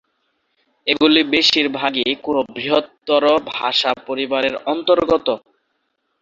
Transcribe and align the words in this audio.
এগুলি 0.87 1.21
বেশির 1.33 1.67
ভাগই 1.77 2.11
কোন 2.23 2.35
বৃহত্তর 2.55 3.23
ভাষা 3.51 3.91
পরিবারের 4.07 4.55
অন্তর্গত। 4.65 5.27